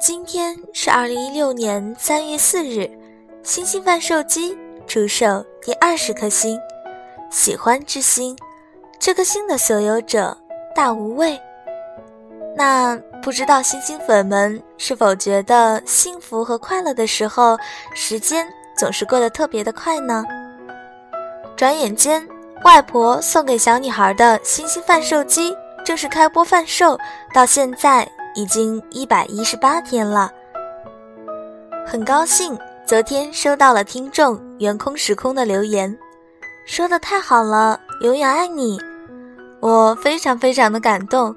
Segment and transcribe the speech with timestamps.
[0.00, 2.90] 今天是二零一六年三月四日，
[3.42, 4.56] 星星贩售机
[4.86, 6.58] 出售第二十颗星，
[7.30, 8.34] 喜欢之星，
[8.98, 10.34] 这颗星的所有者
[10.74, 11.38] 大无畏。
[12.56, 17.54] 那不知道星星粉们是否觉得幸福和快乐的时候，
[17.94, 18.48] 时间
[18.78, 20.24] 总是过得特别的快呢？
[21.54, 22.26] 转眼间，
[22.64, 25.54] 外婆送给小女孩的星星贩售机
[25.84, 26.98] 正式开播贩售，
[27.34, 28.10] 到现在。
[28.34, 30.30] 已经一百一十八天了，
[31.86, 35.96] 很高兴昨天收到了听众圆空时空的留言，
[36.66, 38.80] 说的太好了，永远爱你，
[39.60, 41.34] 我非常非常的感动。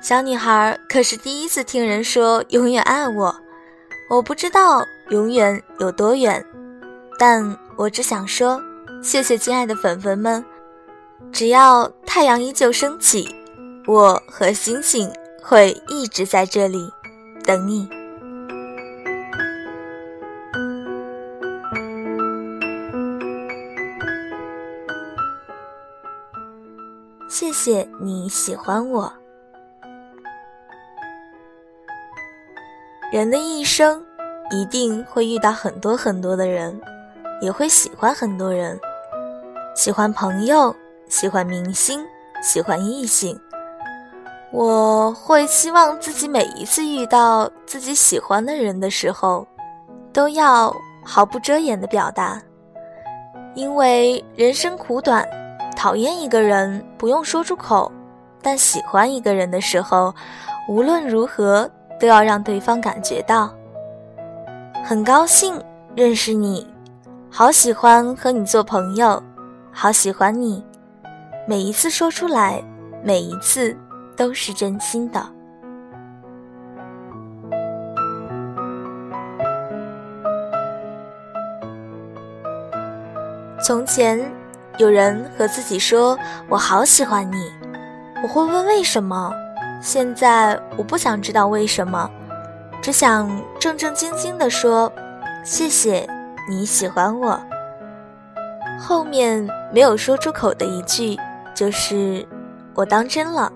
[0.00, 3.34] 小女孩可是第一次听人说永远爱我，
[4.08, 6.44] 我不知道永远有多远，
[7.18, 8.60] 但我只想说，
[9.02, 10.44] 谢谢亲爱的粉粉们，
[11.32, 13.34] 只要太阳依旧升起，
[13.86, 15.10] 我和星星。
[15.48, 16.92] 会一直在这里
[17.44, 17.88] 等你。
[27.28, 29.12] 谢谢你喜欢我。
[33.12, 34.04] 人的一生
[34.50, 36.80] 一定会遇到很多很多的人，
[37.40, 38.76] 也会喜欢很多人，
[39.76, 40.74] 喜欢朋友，
[41.08, 42.04] 喜欢明星，
[42.42, 43.40] 喜欢异性。
[44.52, 49.46] 我会希望自己每一次遇到自己喜欢的人的时候，
[50.12, 52.40] 都要毫不遮掩的表达，
[53.54, 55.28] 因为人生苦短，
[55.76, 57.90] 讨厌一个人不用说出口，
[58.40, 60.14] 但喜欢一个人的时候，
[60.68, 63.52] 无论如何都要让对方感觉到。
[64.84, 65.60] 很高兴
[65.96, 66.66] 认识你，
[67.28, 69.20] 好喜欢和你做朋友，
[69.72, 70.64] 好喜欢你，
[71.46, 72.62] 每一次说出来，
[73.02, 73.76] 每一次。
[74.16, 75.24] 都是真心的。
[83.62, 84.20] 从前，
[84.78, 86.16] 有人和自己说
[86.48, 87.50] ：“我好喜欢你。”
[88.22, 89.32] 我会问为什么。
[89.82, 92.08] 现在，我不想知道为什么，
[92.80, 93.28] 只想
[93.58, 94.90] 正正经经的说
[95.44, 96.08] ：“谢谢
[96.48, 97.40] 你喜欢我。”
[98.78, 101.18] 后面没有说出口的一句，
[101.54, 102.26] 就是
[102.74, 103.52] “我当真了。”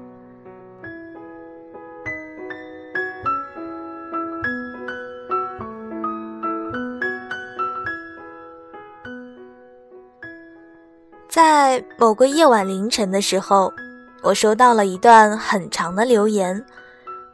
[11.31, 13.73] 在某个夜晚凌晨的时候，
[14.21, 16.67] 我收到了一段很长的留言。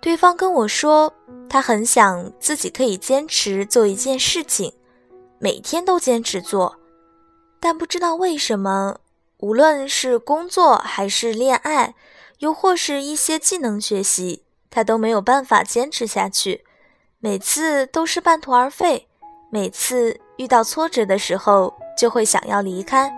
[0.02, 1.10] 对方跟我说，
[1.48, 4.70] 他很想自己可以坚持做一件事情，
[5.38, 6.76] 每天都坚持做，
[7.58, 8.98] 但不知道为什么，
[9.38, 11.94] 无论是工作还是恋爱，
[12.40, 16.66] 又或是一些技能学习，他都没有办法坚持下去，
[17.18, 19.08] 每次都是半途而废，
[19.50, 23.10] 每次遇到挫折的时候就会想要离开。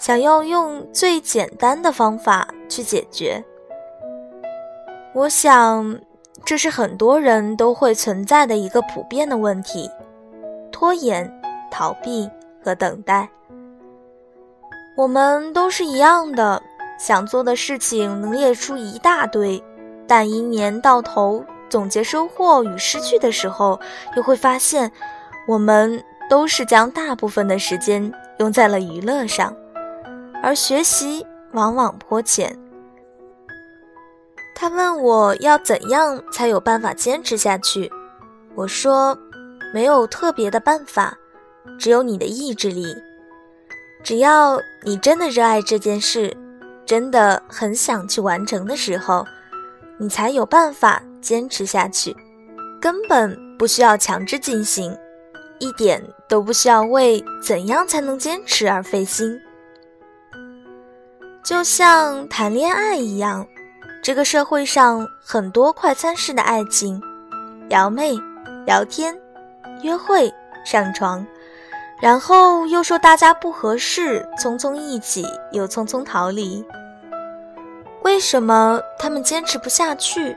[0.00, 3.44] 想要用最简单的方法去解决，
[5.12, 6.00] 我想
[6.42, 9.90] 这是很多人都会存在的一个普遍的问题：
[10.72, 11.30] 拖延、
[11.70, 12.26] 逃避
[12.64, 13.28] 和等待。
[14.96, 16.62] 我们都是一样的，
[16.98, 19.62] 想做的事情能列出一大堆，
[20.08, 23.78] 但一年到头总结收获与失去的时候，
[24.16, 24.90] 又会发现，
[25.46, 29.54] 我们都是将大部分的时间用在了娱乐上。
[30.42, 32.58] 而学习往往颇浅。
[34.54, 37.90] 他问我要怎样才有办法坚持下去，
[38.54, 39.16] 我说，
[39.72, 41.16] 没有特别的办法，
[41.78, 42.94] 只有你的意志力。
[44.02, 46.36] 只要你真的热爱这件事，
[46.84, 49.26] 真的很想去完成的时候，
[49.98, 52.14] 你才有办法坚持下去。
[52.80, 54.96] 根本不需要强制进行，
[55.58, 59.38] 一点都不需要为怎样才能坚持而费心。
[61.50, 63.44] 就像谈恋爱一样，
[64.04, 67.02] 这个社会上很多快餐式的爱情，
[67.68, 68.12] 撩妹、
[68.64, 69.20] 聊天、
[69.82, 70.32] 约会、
[70.64, 71.26] 上床，
[72.00, 76.64] 然后又说大家不合适，匆匆一起又匆匆逃离。
[78.04, 80.36] 为什么他们坚持不下去？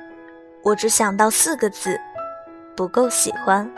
[0.64, 1.96] 我只想到四个字：
[2.76, 3.72] 不够喜欢。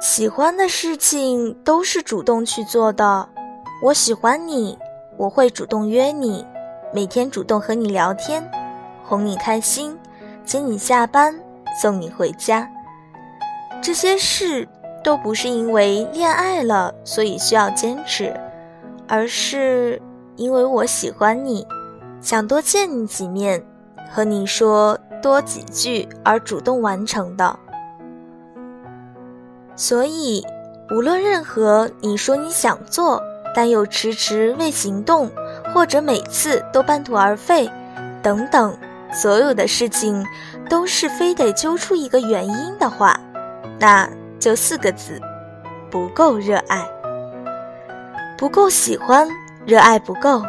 [0.00, 3.28] 喜欢的事情都是主动去做的。
[3.82, 4.78] 我喜欢你，
[5.18, 6.46] 我会主动约你，
[6.94, 8.42] 每天主动和你聊天，
[9.04, 9.96] 哄你开心，
[10.46, 11.38] 接你下班，
[11.82, 12.66] 送你回家。
[13.82, 14.66] 这些事
[15.04, 18.34] 都不是因为恋爱了所以需要坚持，
[19.06, 20.00] 而是
[20.36, 21.66] 因为我喜欢你，
[22.22, 23.62] 想多见你几面，
[24.10, 27.58] 和你说多几句而主动完成的。
[29.76, 30.42] 所以，
[30.90, 33.22] 无论任何你说你想做
[33.56, 35.30] 但又迟迟未行动，
[35.72, 37.66] 或者每次都半途而废，
[38.22, 38.76] 等等，
[39.10, 40.22] 所有的事情
[40.68, 43.18] 都是非得揪出一个原因的话，
[43.78, 44.06] 那
[44.38, 45.18] 就四个字：
[45.90, 46.86] 不够热爱，
[48.36, 49.26] 不够喜欢，
[49.64, 50.42] 热爱不够，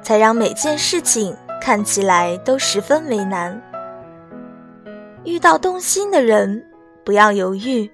[0.00, 3.60] 才让每件事情看起来都十分为难。
[5.24, 6.64] 遇到动心的人，
[7.04, 7.90] 不要犹豫，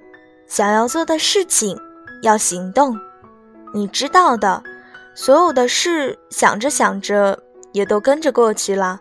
[0.46, 1.76] 想要做的事情
[2.22, 2.96] 要行动。
[3.72, 4.62] 你知道的，
[5.14, 9.00] 所有的事想着想着也都跟着过去了。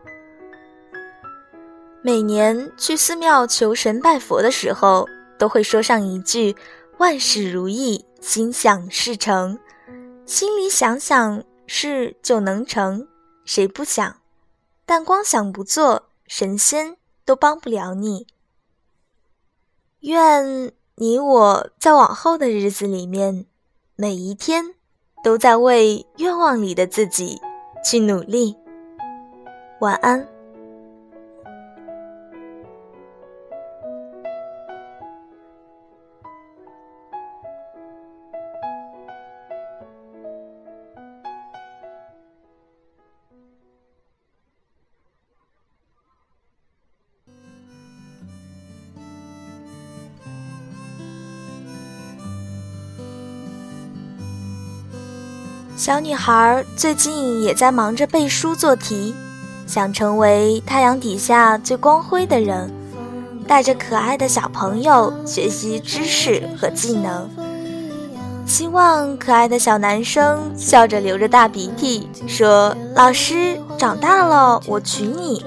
[2.01, 5.07] 每年去寺庙求神拜佛的时候，
[5.37, 6.55] 都会说上一句
[6.99, 9.59] “万事如意，心想事成”。
[10.25, 13.07] 心里想想事就能成，
[13.45, 14.15] 谁不想？
[14.85, 16.97] 但光想不做，神仙。
[17.25, 18.25] 都帮不了你。
[19.99, 23.45] 愿你我在往后的日子里面，
[24.01, 24.63] 每一天
[25.25, 27.37] 都在为愿望里的自己
[27.83, 28.55] 去努力。
[29.81, 30.25] 晚安。
[55.79, 59.15] 小女孩最近也在忙着背书做题，
[59.65, 62.69] 想成为太阳底下最光辉的人，
[63.47, 67.29] 带着可爱的小朋友学习知识和技能。
[68.45, 75.45] 希望可爱的小男生笑着流着大鼻涕说：“老师，长大了我娶你。”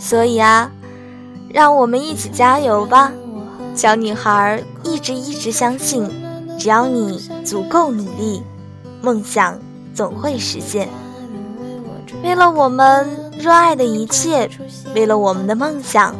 [0.00, 0.68] 所以啊，
[1.48, 3.12] 让我们一起加油吧！
[3.76, 6.10] 小女孩一直一直相信，
[6.58, 8.42] 只要你足够努力。
[9.02, 9.58] 梦想
[9.94, 10.88] 总会实现。
[12.22, 13.08] 为了我们
[13.38, 14.50] 热爱的一切，
[14.94, 16.14] 为了我们的梦想，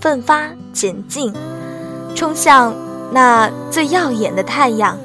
[0.00, 1.32] 奋发前进，
[2.14, 2.74] 冲向
[3.12, 4.98] 那最耀眼的太阳。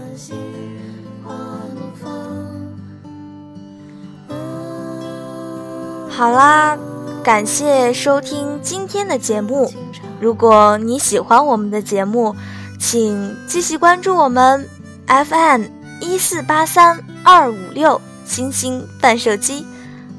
[6.09, 6.77] 好啦，
[7.23, 9.71] 感谢收听今天的节目。
[10.19, 12.35] 如果你喜欢我们的节目，
[12.77, 14.67] 请继续关注我们
[15.07, 15.78] FM。
[16.01, 19.65] 一四八三二五六星星范射机，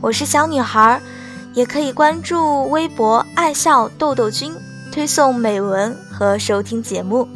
[0.00, 1.00] 我是小女孩，
[1.54, 4.54] 也可以关注微博爱笑豆豆君，
[4.92, 7.26] 推送美文和收听节目。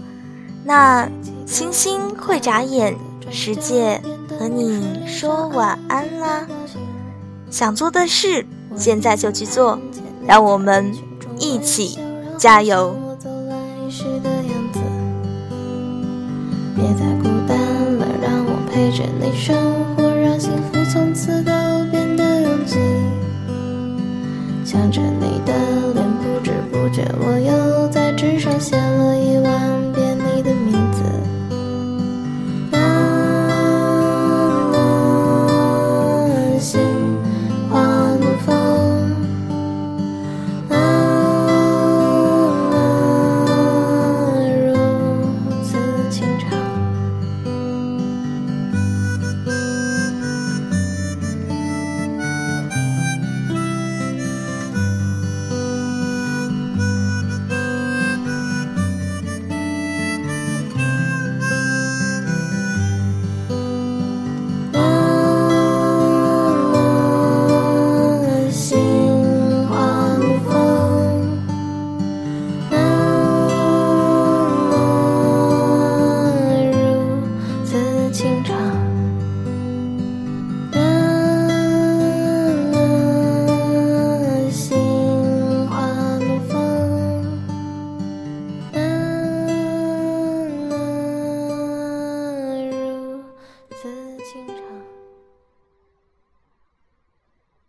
[0.64, 1.08] 那
[1.46, 2.96] 星星会眨眼，
[3.30, 4.00] 世界
[4.38, 6.46] 和你说晚安啦！
[7.50, 8.46] 想做的事，
[8.76, 9.78] 现在就去做，
[10.26, 10.92] 让我们
[11.38, 11.98] 一起
[12.38, 12.96] 加油！
[19.46, 19.54] 生
[19.94, 21.52] 活，让幸福从此都
[21.90, 22.78] 变得拥挤。
[24.64, 25.52] 想着你的
[25.92, 29.93] 脸，不知不觉我又在纸上写了一万。